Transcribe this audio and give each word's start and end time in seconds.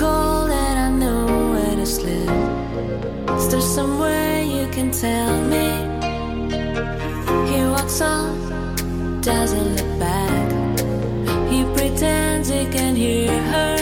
cold 0.00 0.50
and 0.50 0.78
I 0.86 0.90
know 1.02 1.26
where 1.52 1.76
to 1.76 1.84
slip. 1.84 2.30
Is 3.36 3.50
there 3.50 3.60
somewhere 3.60 4.40
you 4.42 4.66
can 4.68 4.90
tell 4.90 5.34
me? 5.52 5.66
He 7.50 7.58
walks 7.74 8.00
off, 8.00 8.38
doesn't 9.20 9.68
look 9.76 9.92
back. 9.98 10.48
He 11.52 11.64
pretends 11.76 12.48
he 12.48 12.64
can 12.76 12.96
hear 12.96 13.36
her. 13.52 13.76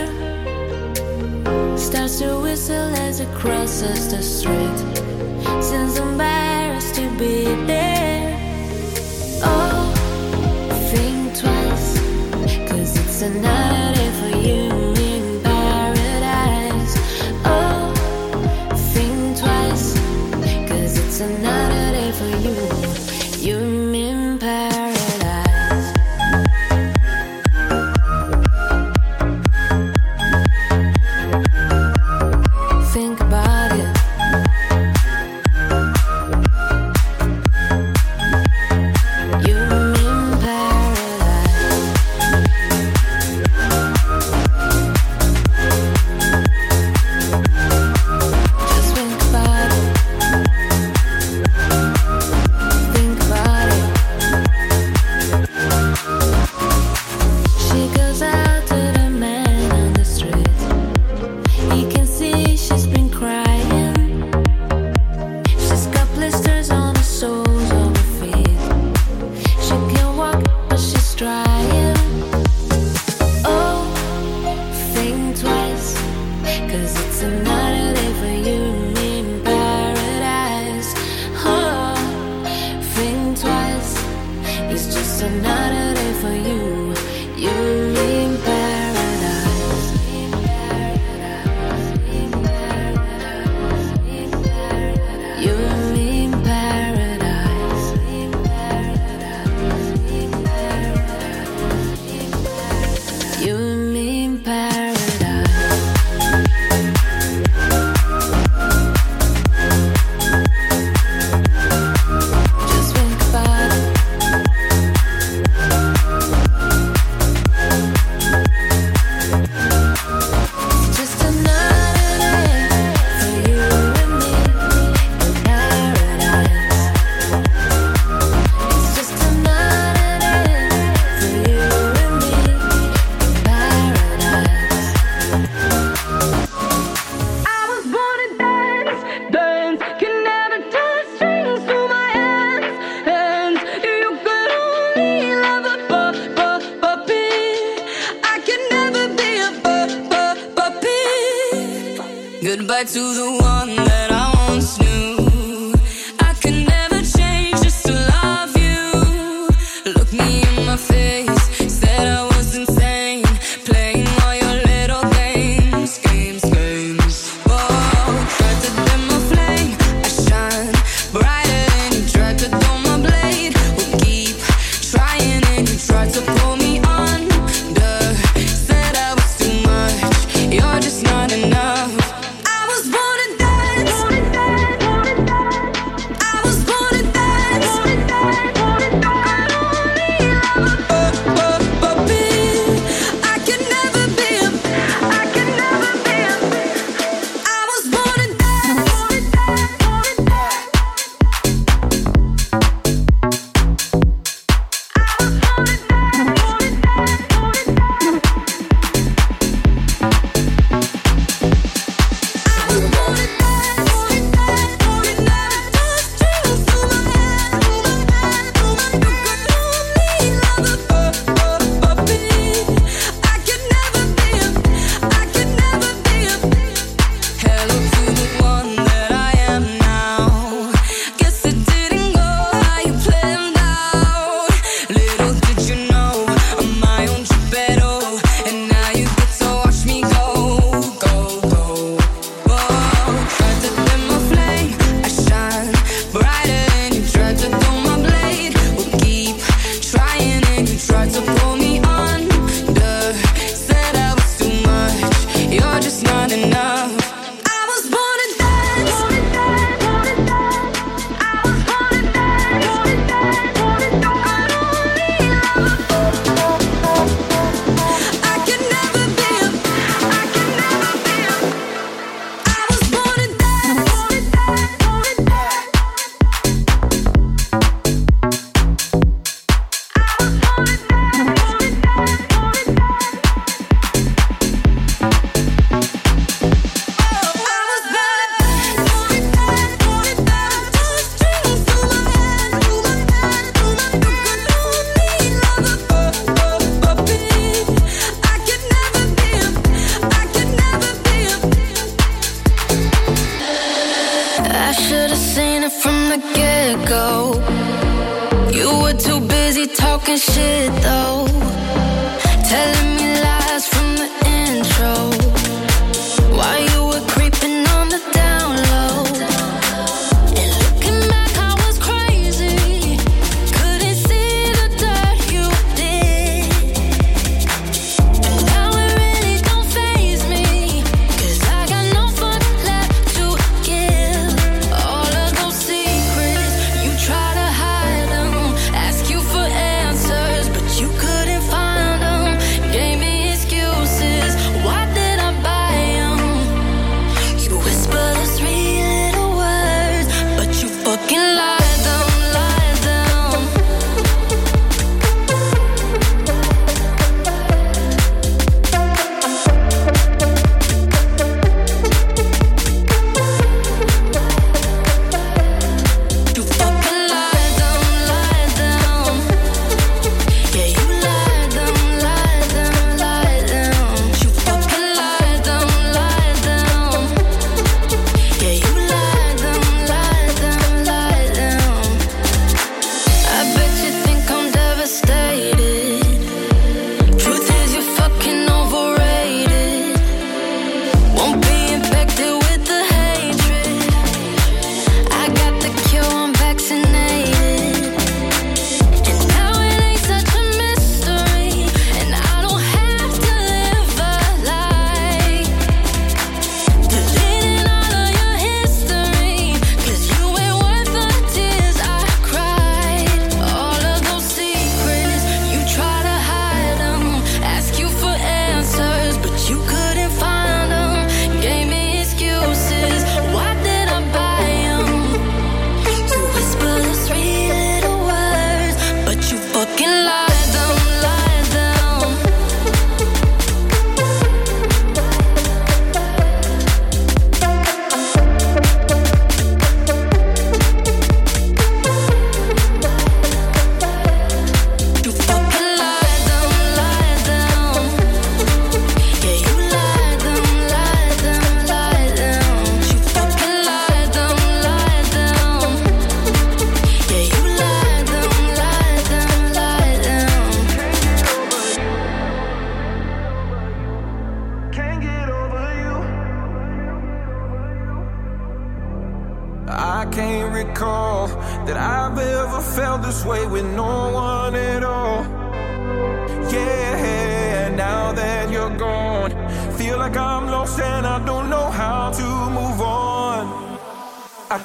Starts 1.77 2.19
to 2.19 2.41
whistle 2.41 2.91
as 3.06 3.20
he 3.20 3.27
crosses 3.41 4.11
the 4.12 4.20
street. 4.20 4.78
Seems 5.62 5.98
embarrassed 5.98 6.96
to 6.96 7.06
be 7.16 7.44
there. 7.70 8.34
Oh, 9.44 9.92
think 10.91 11.39
twice, 11.42 11.91
cause 12.69 12.92
it's 13.02 13.22
a 13.22 13.30
night 13.39 14.12
for 14.19 14.36
you. 14.48 14.67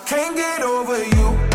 Can't 0.06 0.36
get 0.36 0.62
over 0.62 0.98
you, 1.04 1.53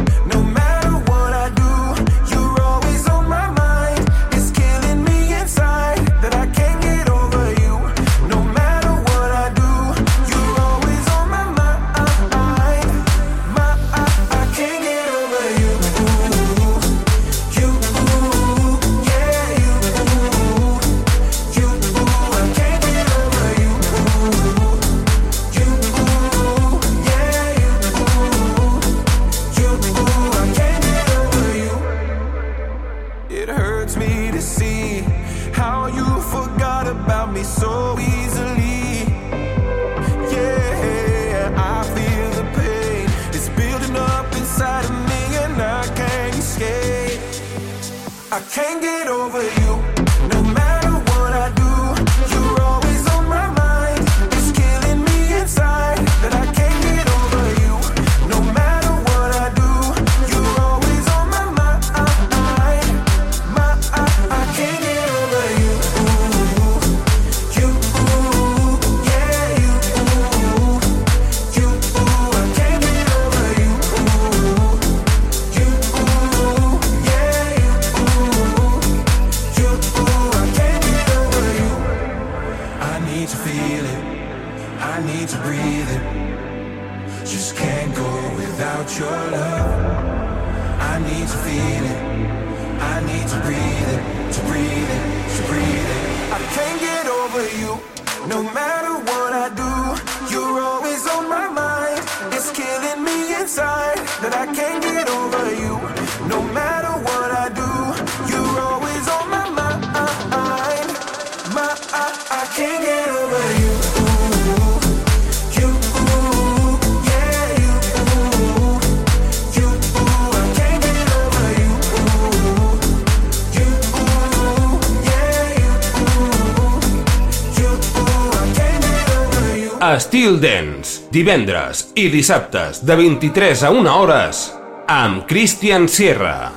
Steel 130.01 130.39
Dance, 130.39 131.09
divendres 131.11 131.89
i 131.99 132.07
dissabtes 132.13 132.85
de 132.87 132.95
23 132.97 133.65
a 133.67 133.71
1 133.75 133.89
hores 133.91 134.43
amb 134.87 135.25
Christian 135.27 135.89
Sierra. 135.89 136.53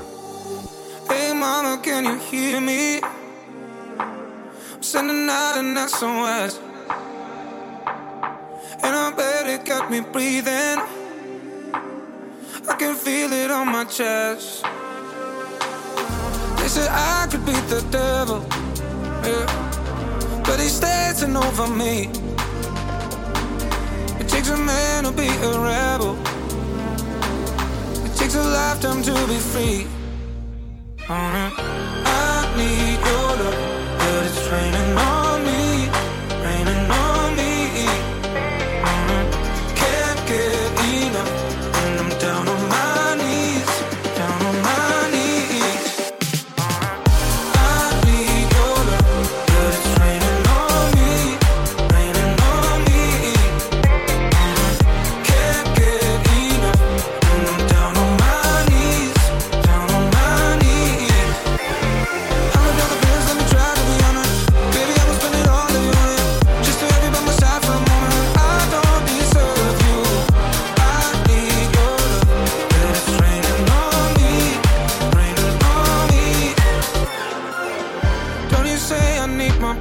Hey 1.10 1.34
mama, 1.34 1.80
can 1.82 2.06
you 2.06 2.20
hear 2.30 2.62
me? 2.62 3.02
I'm 4.74 4.84
sending 4.84 5.28
out 5.30 5.58
an 5.58 5.76
SOS 5.88 6.60
And 8.84 8.96
I 8.96 9.12
bet 9.16 9.48
it 9.48 9.66
got 9.66 9.90
me 9.90 10.02
breathing 10.02 10.80
I 12.70 12.76
can 12.78 12.96
feel 12.96 13.32
it 13.34 13.50
on 13.50 13.72
my 13.72 13.86
chest 13.86 14.64
They 16.58 16.68
said 16.68 16.90
I 16.90 17.28
could 17.32 17.46
beat 17.46 17.66
the 17.70 17.82
devil 17.90 18.46
yeah. 19.24 20.44
But 20.46 20.60
he 20.60 20.70
dancing 20.80 21.36
over 21.38 21.68
me 21.68 22.21
takes 24.42 24.60
a 24.60 24.64
man 24.64 25.04
to 25.04 25.12
be 25.12 25.28
a 25.28 25.60
rebel. 25.60 26.18
It 28.06 28.16
takes 28.16 28.34
a 28.34 28.42
lifetime 28.42 29.04
to 29.04 29.14
be 29.28 29.38
free. 29.38 29.88
Uh-huh. 31.08 31.52
I 31.56 32.54
need 32.58 33.00
your 33.06 33.30
love, 33.44 33.98
but 34.00 34.26
it's 34.26 34.52
raining 34.52 34.98
on. 34.98 35.21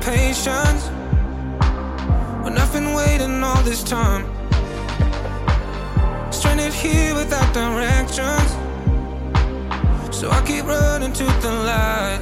patience 0.00 0.88
when 2.42 2.56
I've 2.56 2.72
been 2.72 2.94
waiting 2.94 3.42
all 3.44 3.62
this 3.62 3.82
time. 3.82 4.24
Stranded 6.32 6.72
here 6.72 7.14
without 7.14 7.52
directions, 7.52 8.50
so 10.10 10.30
I 10.30 10.42
keep 10.46 10.64
running 10.64 11.12
to 11.12 11.24
the 11.24 11.52
light. 11.52 12.20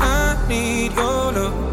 I 0.00 0.44
need 0.48 0.92
your 0.92 1.32
love. 1.32 1.71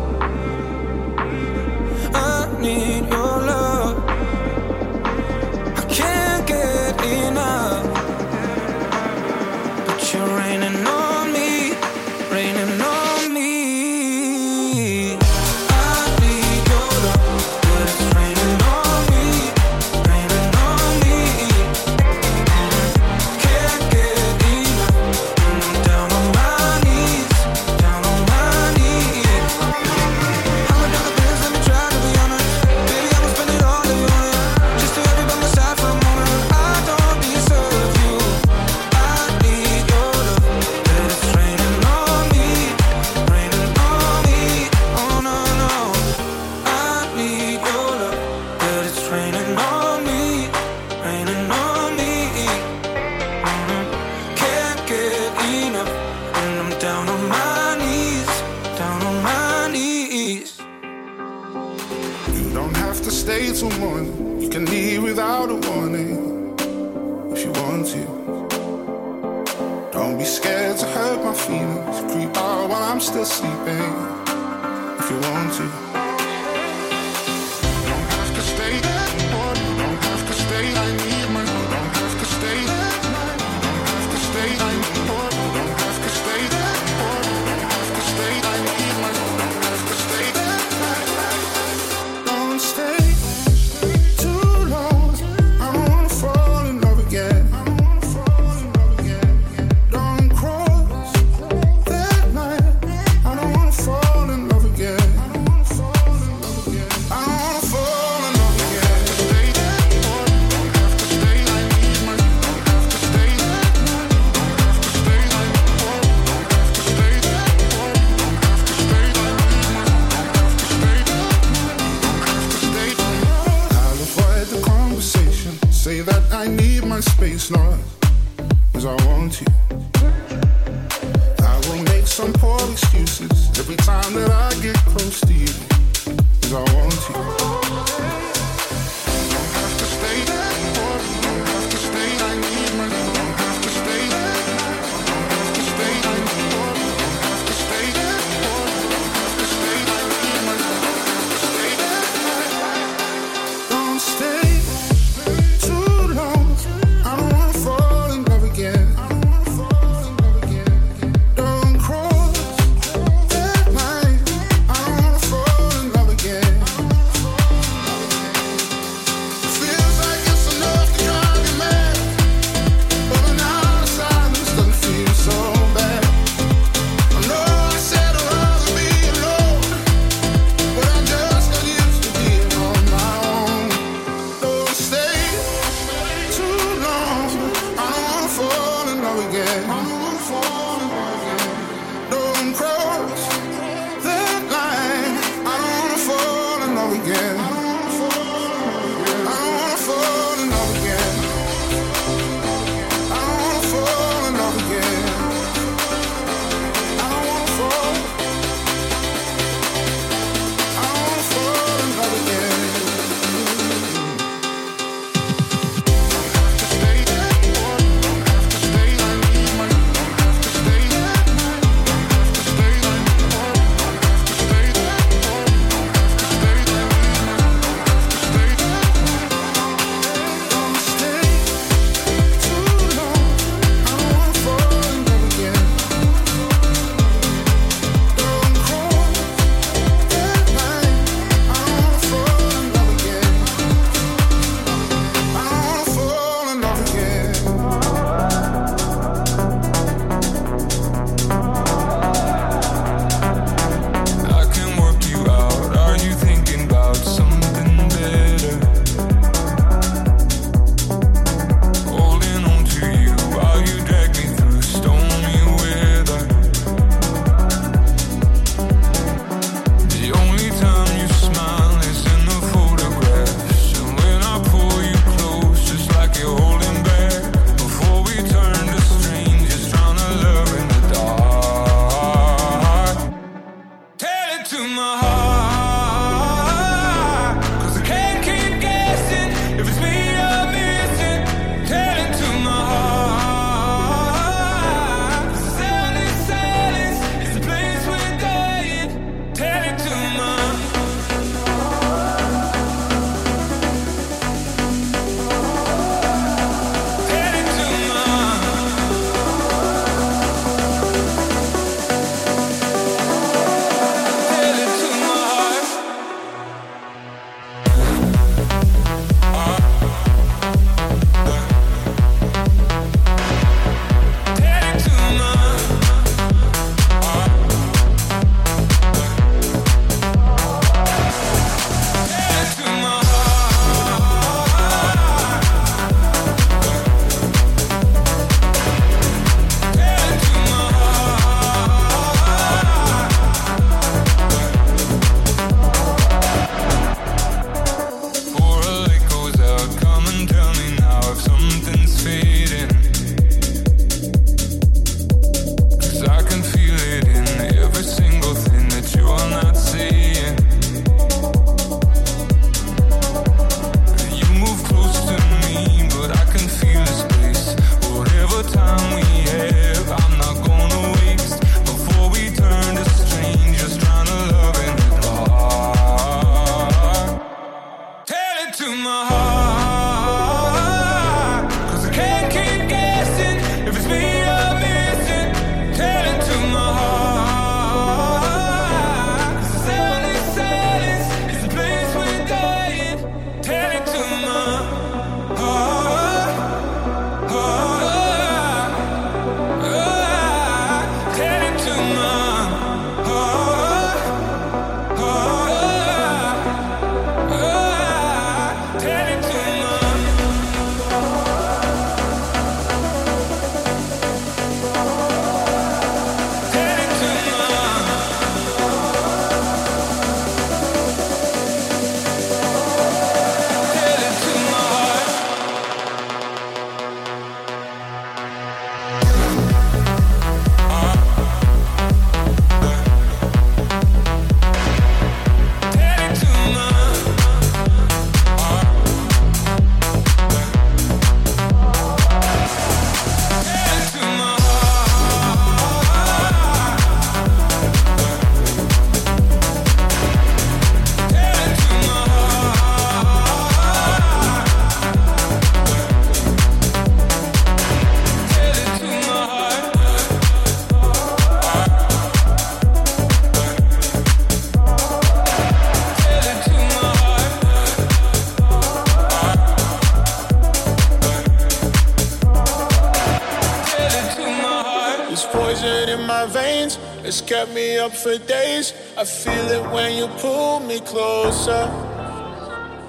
up 477.79 477.93
for 477.93 478.17
days. 478.17 478.73
I 478.97 479.05
feel 479.05 479.47
it 479.57 479.63
when 479.71 479.95
you 479.97 480.07
pull 480.19 480.59
me 480.59 480.79
closer. 480.81 481.63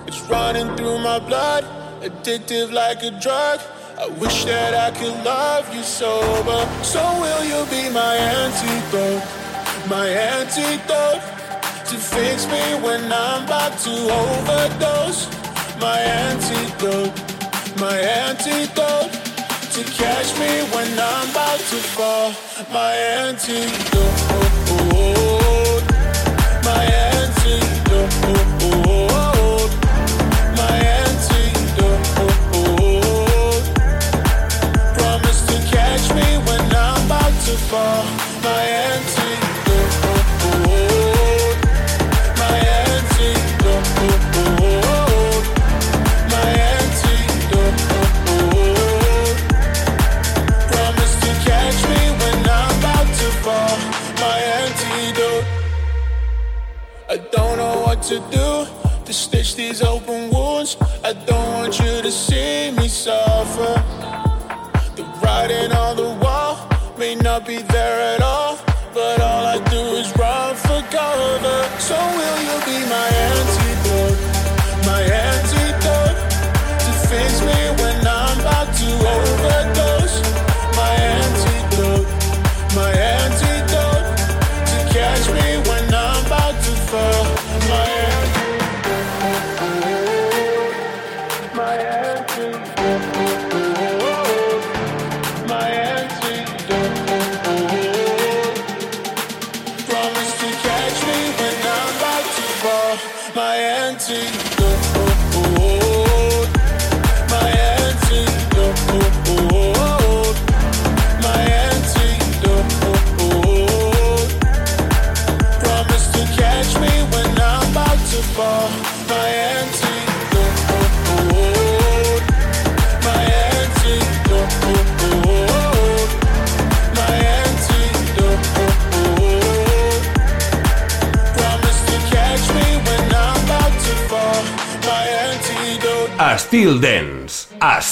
It's 0.07 0.21
running 0.29 0.77
through 0.77 0.99
my 0.99 1.19
blood, 1.21 1.65
addictive 2.03 2.73
like 2.73 3.03
a 3.03 3.13
drug. 3.21 3.61
I 3.99 4.09
wish 4.19 4.45
that 4.47 4.75
I 4.75 4.91
could 4.99 5.17
love 5.25 5.73
you 5.75 5.83
sober. 5.83 6.61
So 6.83 7.03
will 7.23 7.45
you 7.45 7.61
be 7.71 7.89
my 7.91 8.17
antidote, 8.17 9.23
my 9.89 10.09
antidote 10.09 11.23
to 11.91 11.97
fix 11.97 12.47
me 12.47 12.63
when 12.85 13.03
I'm 13.13 13.45
about 13.45 13.79
to 13.85 13.95
overdose. 14.21 15.29
My 15.81 15.99
antidote, 15.99 17.15
my 17.79 17.97
antidote 17.99 19.13
to 19.75 19.83
catch 19.85 20.39
me 20.39 20.51
when 20.75 20.91
I'm 20.99 21.31
about 21.31 21.59
to 21.59 21.79
fall. 21.95 22.33
My 22.73 22.93
antidote. 22.95 24.10
fall 37.71 38.20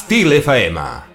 Stile 0.08 0.40
Faema. 0.40 1.07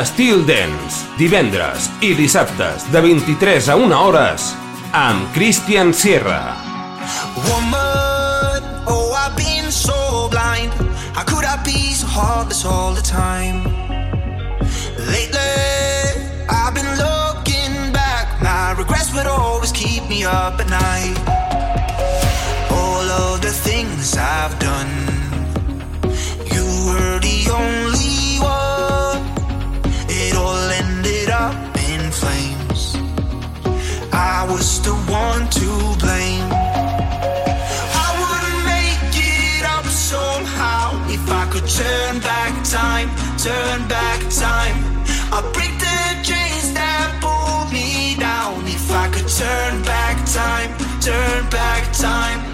Estil 0.00 0.46
Dance, 0.48 1.04
divendres 1.18 1.90
i 2.00 2.14
dissabtes 2.16 2.86
de 2.88 3.02
23 3.04 3.66
a 3.68 3.74
1 3.76 3.92
hores 3.92 4.46
amb 4.96 5.26
Christian 5.34 5.92
Sierra. 5.92 6.56
Woman, 7.44 8.64
oh 8.88 9.12
I've 9.12 9.36
been 9.36 9.68
so 9.70 10.28
blind. 10.32 10.72
How 11.12 11.24
could 11.28 11.44
I 11.44 11.60
be 11.66 11.92
so 11.92 12.06
heartless 12.06 12.64
all 12.64 12.94
the 12.94 13.04
time? 13.04 13.60
Lately, 15.12 15.68
I've 16.48 16.72
been 16.72 16.92
looking 16.96 17.92
back. 17.92 18.40
My 18.40 18.72
regrets 18.72 19.12
would 19.12 19.26
always 19.26 19.70
keep 19.70 20.08
me 20.08 20.24
up 20.24 20.58
at 20.64 20.70
night. 20.70 21.18
All 22.72 23.04
of 23.04 23.42
the 23.42 23.52
things 23.52 24.16
I've 24.16 24.58
done. 24.58 25.19
flames. 32.20 32.82
I 34.12 34.46
was 34.50 34.68
the 34.82 34.94
one 35.24 35.44
to 35.58 35.68
blame. 36.02 36.48
I 38.04 38.08
wouldn't 38.20 38.62
make 38.74 39.14
it 39.16 39.64
up 39.76 39.86
somehow 39.86 40.84
if 41.16 41.24
I 41.40 41.44
could 41.52 41.68
turn 41.80 42.20
back 42.20 42.52
time, 42.64 43.08
turn 43.46 43.78
back 43.88 44.20
time. 44.44 44.76
I'd 45.34 45.46
break 45.54 45.74
the 45.86 46.00
chains 46.28 46.66
that 46.78 47.08
pull 47.24 47.72
me 47.72 48.16
down 48.18 48.66
if 48.66 48.86
I 49.02 49.06
could 49.14 49.28
turn 49.42 49.82
back 49.82 50.16
time, 50.26 50.70
turn 51.00 51.48
back 51.50 51.82
time. 51.92 52.49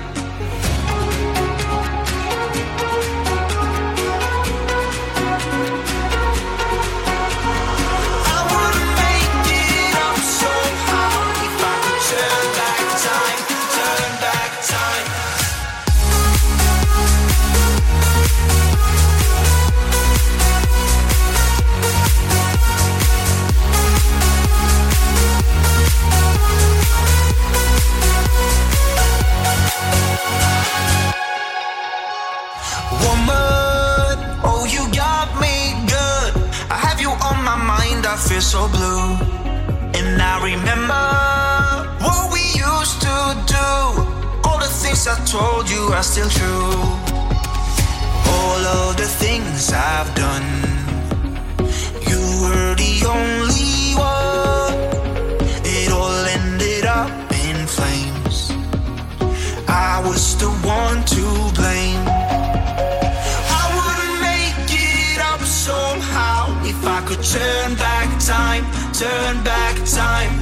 So 38.56 38.68
blue. 38.76 39.06
And 39.98 40.16
I 40.32 40.34
remember 40.50 41.06
what 42.04 42.22
we 42.34 42.42
used 42.68 42.98
to 43.06 43.16
do. 43.56 43.68
All 44.46 44.58
the 44.66 44.72
things 44.82 45.02
I 45.14 45.16
told 45.36 45.64
you 45.74 45.82
are 45.96 46.06
still 46.12 46.30
true. 46.38 46.76
All 48.36 48.62
of 48.78 48.90
the 49.02 49.08
things 49.22 49.60
I've 49.92 50.10
done, 50.24 50.48
you 52.08 52.20
were 52.42 52.72
the 52.84 52.94
only 53.16 53.76
one. 54.14 54.76
It 55.76 55.88
all 55.98 56.22
ended 56.38 56.84
up 57.00 57.10
in 57.46 57.56
flames. 57.76 58.38
I 59.90 59.92
was 60.06 60.22
the 60.42 60.50
one 60.78 60.98
to 61.14 61.24
blame. 61.58 61.95
Turn 68.98 69.44
back 69.44 69.76
time. 69.84 70.32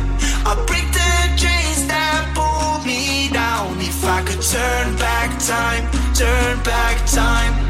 I'll 0.47 0.65
break 0.67 0.87
the 0.93 1.13
chains 1.37 1.89
that 1.89 2.23
pull 2.37 2.87
me 2.87 3.29
down 3.33 3.81
if 3.81 4.05
I 4.05 4.23
could 4.23 4.43
turn 4.43 4.97
back 4.97 5.31
time, 5.41 5.91
turn 6.15 6.63
back 6.63 7.05
time. 7.05 7.64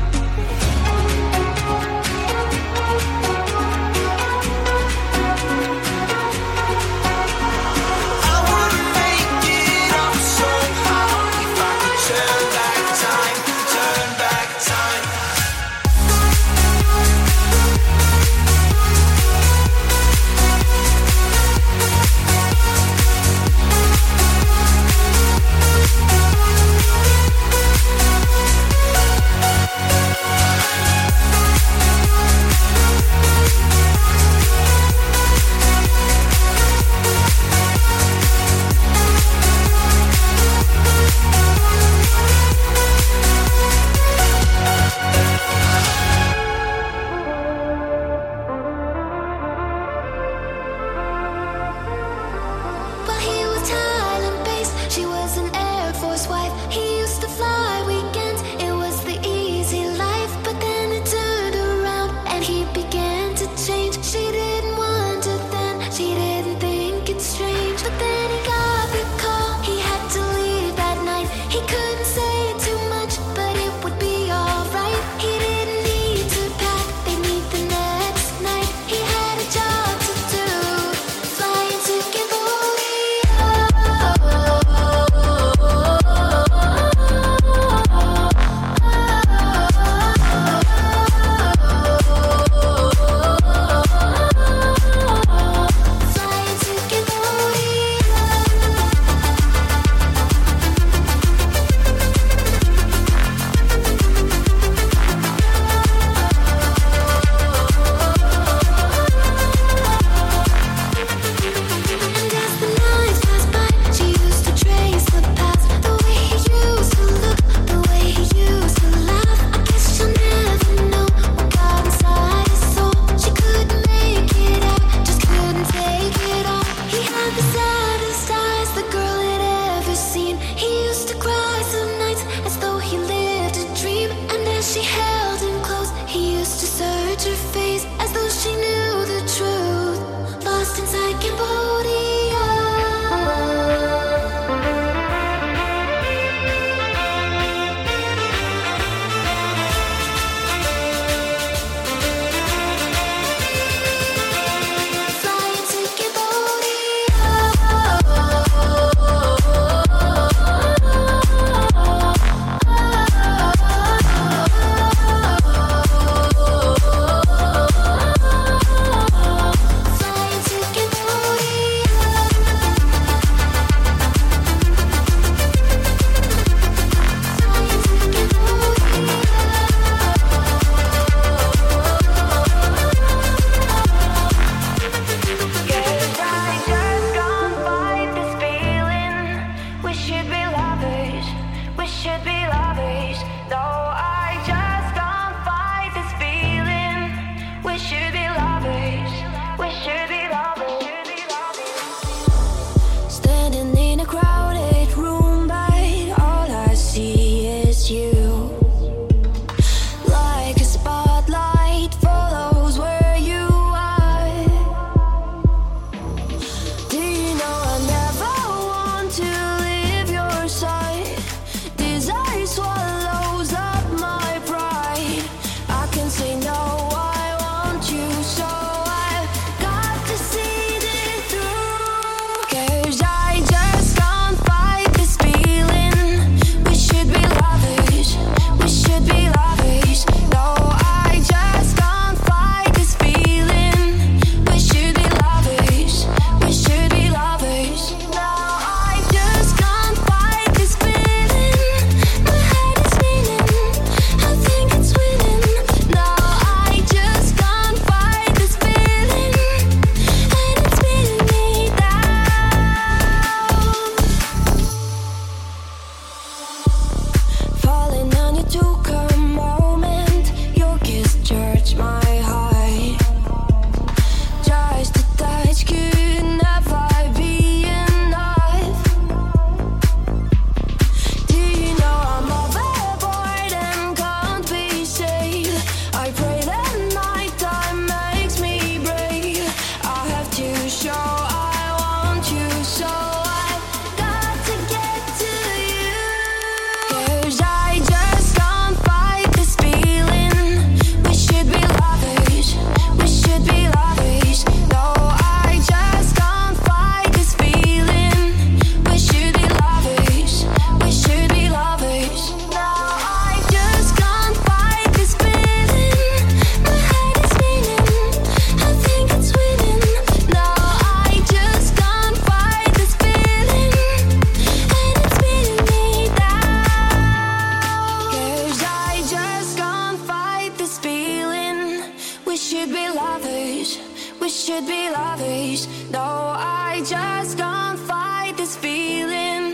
Can't 337.55 337.79
fight 337.91 338.35
this 338.37 338.57
feeling. 338.57 339.45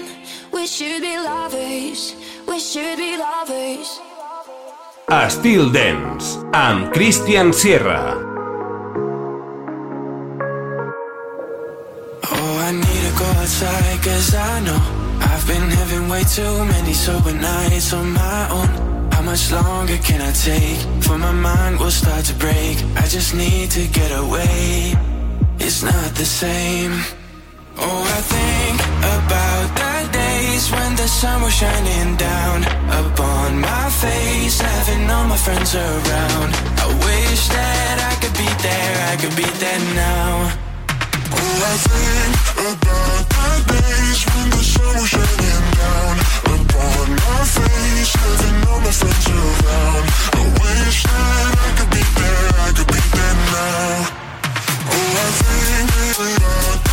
We 0.57 0.67
should 0.67 1.03
be 1.03 1.17
lovers. 1.33 2.01
We 2.49 2.59
should 2.59 2.97
be 2.97 3.13
lovers. 3.29 3.89
Styl 5.29 5.71
Dance, 5.71 6.27
amb 6.53 6.93
Christian 6.95 7.53
Sierra. 7.53 8.03
Oh, 12.33 12.53
I 12.69 12.71
need 12.85 13.03
to 13.07 13.13
go 13.19 13.29
outside 13.43 13.99
cause 14.07 14.35
I 14.35 14.61
know 14.67 14.83
I've 15.31 15.47
been 15.53 15.69
having 15.79 16.09
way 16.09 16.25
too 16.37 16.65
many 16.75 16.95
sober 16.95 17.35
nights 17.35 17.93
on 17.93 18.07
my 18.13 18.41
own. 18.59 18.71
How 19.13 19.23
much 19.23 19.51
longer 19.53 19.99
can 20.09 20.21
I 20.23 20.33
take? 20.33 20.81
For 21.05 21.19
my 21.19 21.33
mind 21.33 21.79
will 21.81 21.91
start 22.03 22.25
to 22.31 22.35
break. 22.35 22.77
I 23.03 23.05
just 23.17 23.35
need 23.35 23.71
to 23.73 23.83
get 23.89 24.11
away. 24.25 24.95
It's 25.59 25.83
not 25.83 26.11
the 26.15 26.25
same. 26.25 27.20
Oh, 27.83 28.03
I 28.05 28.21
think 28.35 28.79
about 29.17 29.69
the 29.81 30.13
days 30.13 30.71
when 30.71 30.97
the 30.97 31.09
sun 31.09 31.43
was 31.43 31.55
shining 31.55 32.17
down 32.17 32.65
upon 33.01 33.61
my 33.61 33.89
face, 34.03 34.61
having 34.61 35.09
all 35.11 35.27
my 35.27 35.37
friends 35.37 35.75
around. 35.75 36.51
I 36.77 36.87
wish 37.07 37.49
that 37.49 37.97
I 38.11 38.15
could 38.21 38.37
be 38.37 38.51
there, 38.61 38.95
I 39.13 39.17
could 39.17 39.35
be 39.35 39.49
there 39.63 39.83
now. 39.97 40.53
Oh, 41.33 41.57
I 41.73 41.77
think 41.89 42.33
about 42.69 43.25
the 43.33 43.49
days 43.73 44.21
when 44.29 44.47
the 44.51 44.65
sun 44.73 44.93
was 45.01 45.09
shining 45.09 45.65
down 45.81 46.15
upon 46.53 47.07
my 47.17 47.41
face, 47.57 48.13
having 48.13 48.59
all 48.69 48.81
my 48.85 48.93
friends 48.93 49.27
around. 49.33 50.05
I 50.37 50.43
wish 50.61 50.99
that 51.09 51.53
I 51.65 51.69
could 51.81 51.91
be 51.97 52.05
there, 52.21 52.47
I 52.61 52.71
could 52.77 52.91
be 52.93 53.03
there 53.17 53.37
now. 53.57 54.05
Oh, 54.85 55.25
I 55.25 55.29
think 55.41 55.89
about 56.21 56.90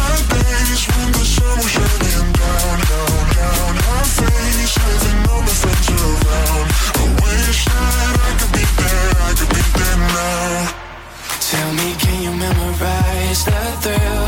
all. 6.35 6.63
I 6.97 7.05
wish 7.23 7.65
that 7.65 8.15
I 8.19 8.31
could 8.39 8.53
be 8.57 8.65
there, 8.79 9.11
I 9.27 9.31
could 9.37 9.51
be 9.55 9.63
there. 9.79 9.97
Tell 11.51 11.71
me, 11.79 11.89
can 12.03 12.17
you 12.25 12.33
memorize 12.35 13.41
the 13.45 13.59
thrill 13.83 14.25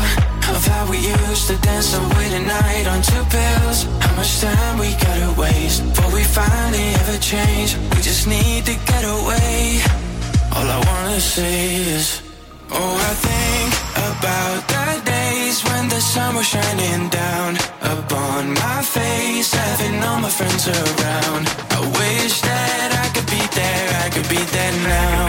of 0.54 0.60
how 0.66 0.90
we 0.90 0.98
used 0.98 1.46
to 1.48 1.56
dance 1.60 1.94
away 1.94 2.28
the 2.30 2.40
night 2.40 2.86
on 2.88 3.02
two 3.02 3.24
pills? 3.28 3.84
How 4.00 4.14
much 4.16 4.40
time 4.40 4.78
we 4.78 4.94
gotta 4.96 5.32
waste 5.38 5.84
before 5.84 6.12
we 6.14 6.24
finally 6.24 6.94
ever 7.00 7.18
change? 7.18 7.76
We 7.92 8.00
just 8.00 8.26
need 8.26 8.64
to 8.66 8.74
get 8.90 9.04
away. 9.04 9.80
All 10.54 10.66
I 10.66 10.78
wanna 10.88 11.20
say 11.20 11.76
is, 11.96 12.22
oh, 12.70 12.96
I 12.96 13.12
think 13.26 13.70
about 14.08 14.68
the 14.68 15.19
days 15.50 15.64
when 15.64 15.88
the 15.88 16.00
sun 16.00 16.34
was 16.36 16.46
shining 16.46 17.08
down 17.08 17.56
upon 17.82 18.54
my 18.54 18.82
face, 18.82 19.52
having 19.52 20.02
all 20.02 20.20
my 20.20 20.28
friends 20.28 20.68
around. 20.68 21.44
I 21.76 21.80
wish 21.98 22.40
that 22.42 22.90
I 23.04 23.06
could 23.14 23.28
be 23.34 23.42
there, 23.58 23.88
I 24.04 24.08
could 24.14 24.28
be 24.28 24.42
there 24.54 24.74
now. 24.86 25.26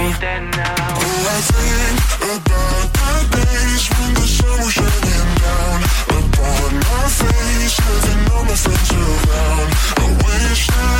Oh, 1.01 1.35
I 1.35 1.41
think 1.51 1.97
about 2.35 2.87
the 2.97 3.13
days 3.35 3.83
when 3.93 4.11
the 4.19 4.27
sun 4.37 4.57
was 4.63 4.73
shining 4.77 5.29
down 5.45 5.79
upon 6.19 6.69
my 6.87 7.05
face, 7.19 7.75
having 7.85 8.21
all 8.33 8.45
my 8.45 8.57
friends 8.63 8.91
around. 8.91 9.69
I 10.03 10.07
wish 10.25 10.67
that 10.67 10.90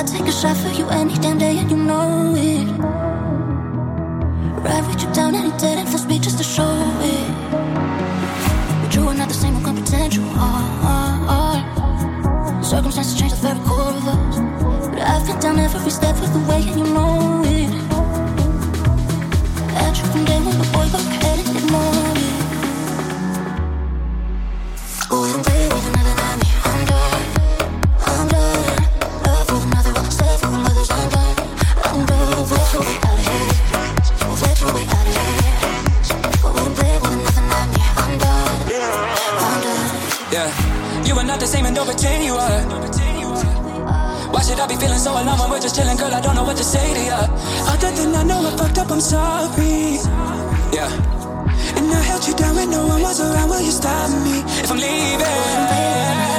I 0.00 0.02
take 0.02 0.22
a 0.22 0.32
shot 0.32 0.56
for 0.56 0.70
you 0.70 0.88
any 0.88 1.12
damn 1.16 1.36
day, 1.36 1.58
and 1.58 1.70
you 1.70 1.76
know 1.76 2.32
it. 2.34 2.64
Right, 4.64 4.82
with 4.86 5.02
you 5.02 5.12
down 5.12 5.34
any 5.34 5.50
dead 5.58 5.76
end 5.76 5.90
for 5.90 5.98
speed 5.98 6.22
just 6.22 6.38
to 6.38 6.44
show 6.44 6.72
it. 7.02 7.28
But 8.80 8.94
you 8.94 9.06
are 9.06 9.14
not 9.14 9.28
the 9.28 9.34
same, 9.34 9.56
i'm 9.56 9.62
not 9.62 9.74
pretend 9.76 10.14
you 10.14 10.24
are. 10.36 11.60
Circumstances 12.64 13.20
change 13.20 13.32
the 13.32 13.40
very 13.48 13.60
core 13.68 13.92
of 13.92 14.08
us. 14.08 14.38
But 14.88 15.00
I've 15.00 15.26
been 15.26 15.38
down 15.38 15.58
every 15.58 15.90
step 15.90 16.16
of 16.16 16.32
the 16.32 16.40
way, 16.48 16.62
and 16.66 16.78
you 16.80 16.94
know 16.94 17.42
it. 17.44 17.70
At 19.84 19.98
you 19.98 20.04
from 20.12 20.24
day 20.24 20.40
one. 20.40 20.69
same 41.50 41.66
and 41.66 41.74
don't 41.74 41.86
pretend 41.86 42.24
you 42.24 42.34
are. 42.34 42.60
Why 44.32 44.40
should 44.42 44.60
I 44.60 44.66
be 44.68 44.76
feeling 44.76 44.98
so 44.98 45.10
alone 45.10 45.36
when 45.40 45.50
we're 45.50 45.60
just 45.60 45.74
chilling, 45.74 45.96
girl? 45.96 46.14
I 46.14 46.20
don't 46.20 46.36
know 46.36 46.44
what 46.44 46.56
to 46.56 46.62
say 46.62 46.94
to 46.94 47.02
ya. 47.10 47.20
Other 47.72 47.90
than 47.90 48.14
I 48.14 48.22
know 48.22 48.46
I 48.46 48.56
fucked 48.56 48.78
up, 48.78 48.90
I'm 48.92 49.00
sorry. 49.00 49.98
Yeah. 50.72 50.90
And 51.76 51.92
I 51.92 52.02
held 52.02 52.26
you 52.28 52.34
down 52.34 52.54
when 52.54 52.70
no 52.70 52.86
one 52.86 53.02
was 53.02 53.20
around. 53.20 53.48
Will 53.50 53.60
you 53.60 53.72
stop 53.72 54.10
me 54.24 54.36
if 54.62 54.70
I'm 54.70 54.78
leaving? 54.78 56.29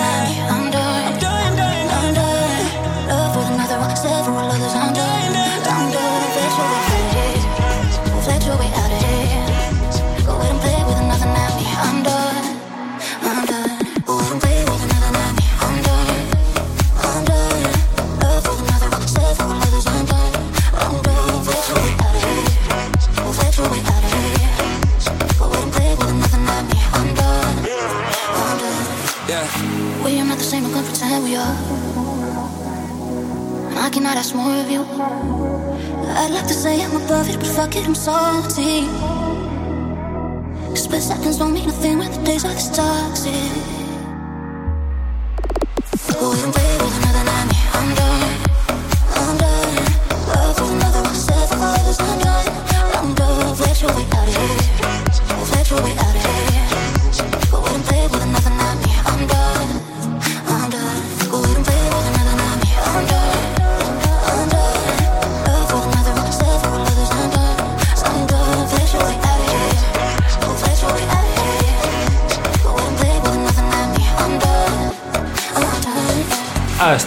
looking 34.04 34.18
at 34.18 34.36
more 34.36 34.56
of 34.56 34.70
you. 34.70 34.82
I'd 34.82 36.32
like 36.32 36.47
to 36.47 36.54
say 36.54 36.82
I'm 36.84 36.95
above 36.95 37.30
it, 37.30 37.38
but 37.38 37.47
fuck 37.47 37.76
it, 37.76 37.86
I'm 37.86 37.95
salty. 37.95 38.88
Split 40.76 41.02
seconds 41.02 41.38
don't 41.38 41.54
mean 41.54 41.70
a 41.70 41.72
thing 41.72 41.97
when 41.99 42.12
the 42.12 42.24
days 42.24 42.45
are 42.45 42.54
this 42.54 42.70
toxic. 42.70 43.72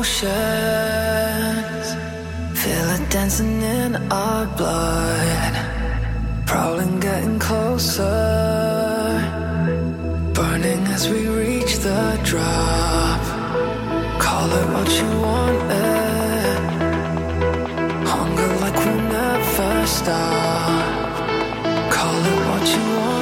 emotions. 0.00 1.86
Feel 2.58 2.88
it 2.96 3.10
dancing 3.10 3.60
in 3.60 3.96
our 4.10 4.46
blood. 4.56 5.54
Prowling, 6.46 7.00
getting 7.00 7.38
closer. 7.38 8.08
Burning 10.32 10.86
as 10.96 11.08
we 11.10 11.28
reach 11.28 11.78
the 11.78 12.18
drop. 12.24 13.20
Call 14.18 14.48
it 14.60 14.66
what 14.74 14.90
you 14.98 15.08
want 15.26 15.70
it. 15.70 16.60
Hunger 18.12 18.52
like 18.62 18.78
we'll 18.84 19.02
never 19.18 19.86
stop. 19.86 20.84
Call 21.96 22.20
it 22.32 22.40
what 22.48 22.66
you 22.74 22.84
want. 22.96 23.19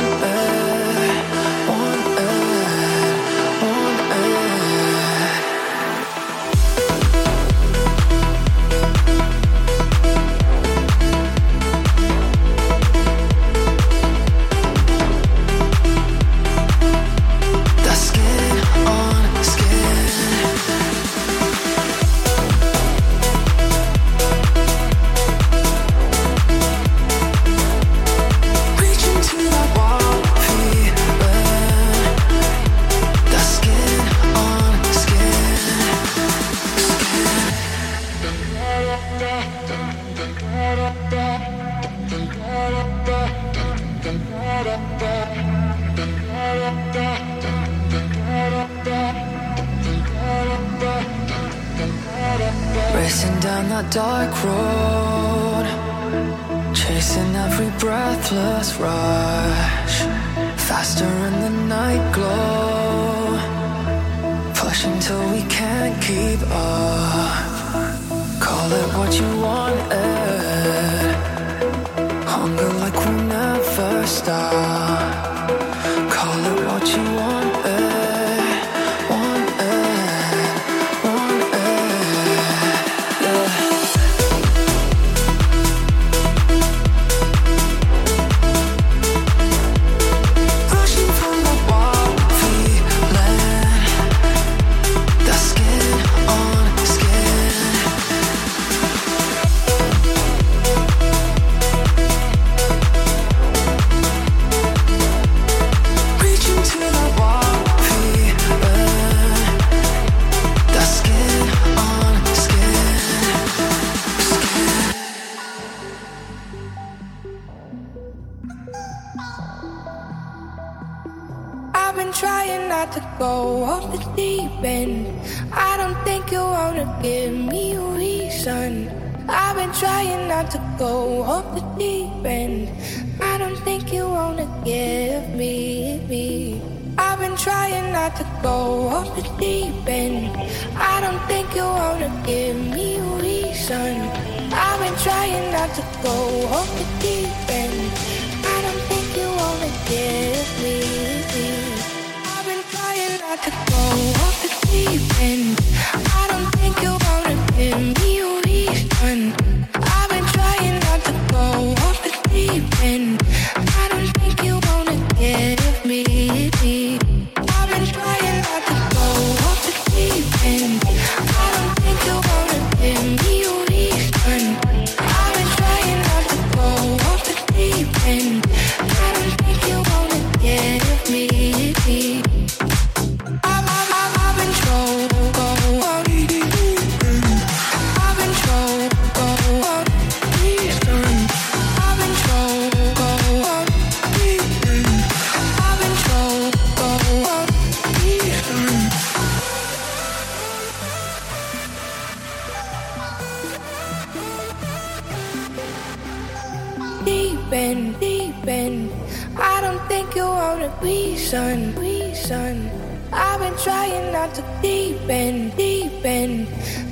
trying 213.62 214.12
not 214.12 214.34
to 214.34 214.42
deepen, 214.62 215.50
deepen. 215.56 216.46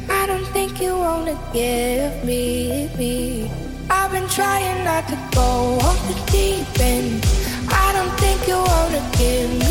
I 0.09 0.27
don't 0.27 0.47
think 0.49 0.81
you 0.81 0.97
wanna 0.97 1.39
give 1.53 2.25
me, 2.25 2.91
me. 2.99 3.51
I've 3.89 4.11
been 4.11 4.29
trying 4.29 4.85
not 4.85 5.07
to 5.09 5.17
go 5.33 5.79
off 5.87 5.99
the 6.09 6.33
deep 6.33 6.81
end. 6.81 7.25
I 7.69 7.93
don't 7.93 8.15
think 8.19 8.49
you 8.49 8.57
wanna 8.57 9.03
give 9.17 9.51
me. 9.61 9.66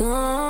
Gone. 0.00 0.49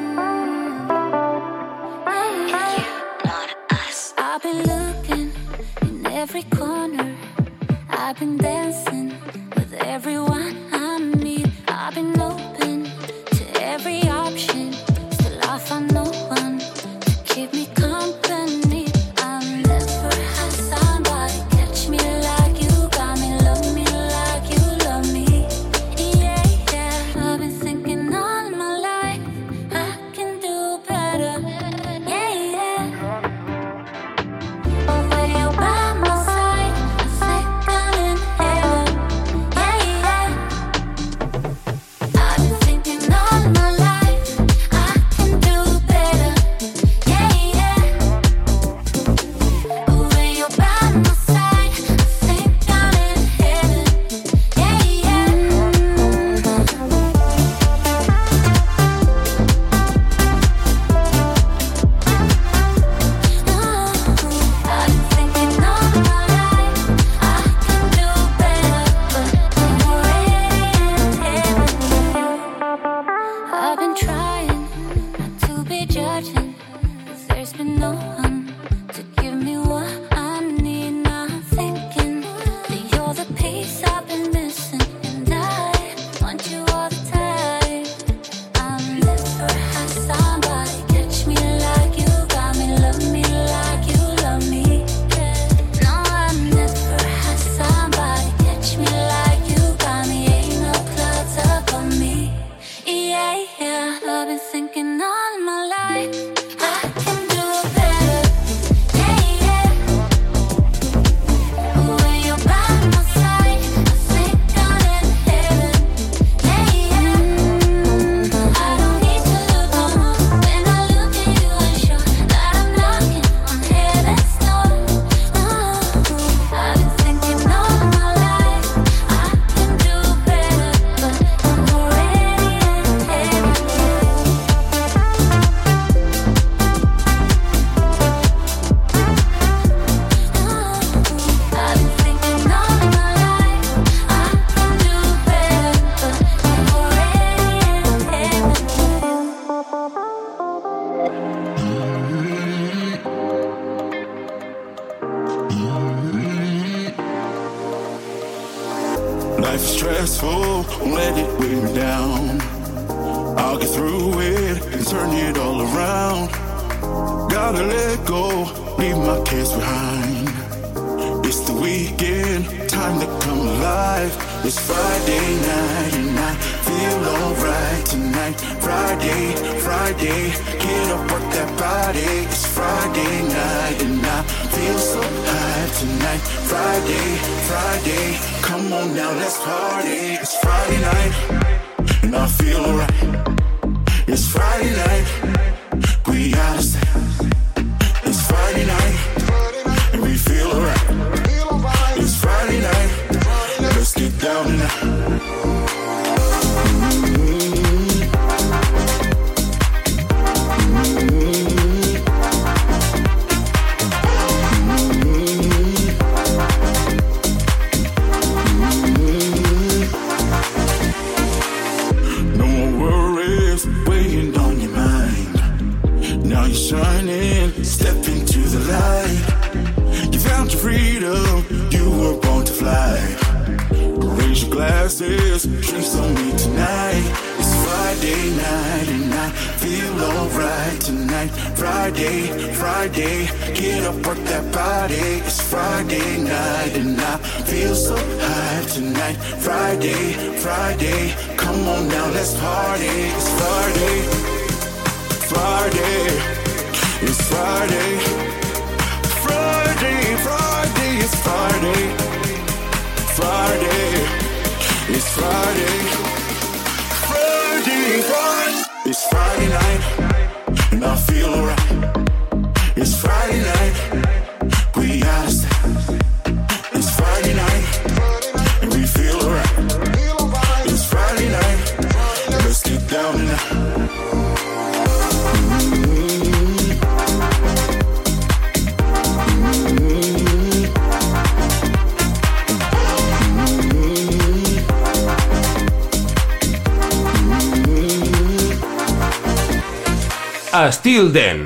Dance. 301.11 301.40